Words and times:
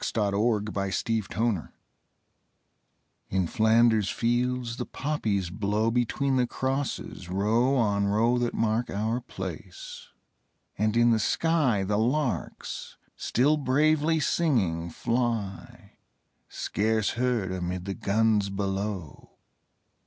L.} 0.15 0.57
IN 0.57 0.65
FLANDERS 0.71 0.95
FIELDS 0.97 1.67
In 3.29 3.45
Flanders 3.45 4.09
fields 4.09 4.77
the 4.77 4.85
poppies 4.87 5.51
grow 5.51 5.91
Between 5.91 6.37
the 6.37 6.47
crosses, 6.47 7.29
row 7.29 7.75
on 7.75 8.05
row 8.07 8.39
That 8.39 8.55
mark 8.55 8.89
our 8.89 9.19
place: 9.21 10.07
and 10.75 10.97
in 10.97 11.11
the 11.11 11.19
sky 11.19 11.83
The 11.83 11.99
larks 11.99 12.97
still 13.15 13.57
bravely 13.57 14.19
singing, 14.19 14.89
fly 14.89 15.99
Scarce 16.49 17.11
heard 17.11 17.51
amid 17.51 17.85
the 17.85 17.93
guns 17.93 18.49
below. 18.49 19.33